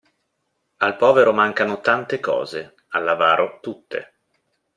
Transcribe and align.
Al 0.79 0.95
povero 0.97 1.31
mancano 1.31 1.79
tante 1.79 2.19
cose, 2.19 2.73
all'avaro 2.87 3.59
tutte. 3.61 4.13